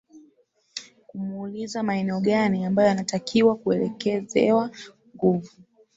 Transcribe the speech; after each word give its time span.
kumuuliza 1.07 1.83
maeneo 1.83 2.19
gani 2.19 2.65
ambayo 2.65 2.89
yanatakiwa 2.89 3.55
kuelekezewa 3.55 4.69
nguvu 5.15 5.49